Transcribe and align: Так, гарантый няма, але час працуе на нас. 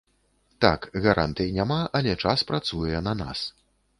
Так, 0.63 0.87
гарантый 1.03 1.51
няма, 1.59 1.77
але 2.01 2.17
час 2.25 2.45
працуе 2.53 3.05
на 3.09 3.13
нас. 3.23 3.47